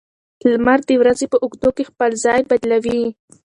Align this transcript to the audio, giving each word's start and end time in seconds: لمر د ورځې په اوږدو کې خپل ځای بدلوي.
لمر 0.51 0.79
د 0.87 0.91
ورځې 1.01 1.25
په 1.31 1.37
اوږدو 1.43 1.69
کې 1.75 1.83
خپل 1.89 2.11
ځای 2.25 2.39
بدلوي. 2.49 3.01